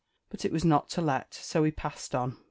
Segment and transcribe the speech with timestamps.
[0.31, 2.39] But it was not to let so we passed on.